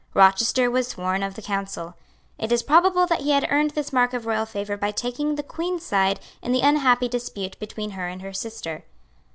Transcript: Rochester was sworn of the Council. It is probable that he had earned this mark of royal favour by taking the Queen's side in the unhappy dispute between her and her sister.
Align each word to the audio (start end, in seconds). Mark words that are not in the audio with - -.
Rochester 0.15 0.71
was 0.71 0.87
sworn 0.87 1.21
of 1.21 1.35
the 1.35 1.43
Council. 1.43 1.93
It 2.39 2.51
is 2.51 2.63
probable 2.63 3.05
that 3.05 3.21
he 3.21 3.29
had 3.33 3.45
earned 3.51 3.69
this 3.77 3.93
mark 3.93 4.15
of 4.15 4.25
royal 4.25 4.47
favour 4.47 4.75
by 4.75 4.89
taking 4.89 5.35
the 5.35 5.43
Queen's 5.43 5.83
side 5.85 6.19
in 6.41 6.51
the 6.51 6.61
unhappy 6.61 7.07
dispute 7.07 7.55
between 7.59 7.91
her 7.91 8.07
and 8.07 8.23
her 8.23 8.33
sister. 8.33 8.83